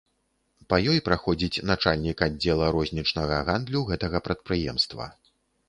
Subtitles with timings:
[0.73, 5.05] Па ёй праходзіць начальнік аддзела рознічнага гандлю гэтага прадпрыемства.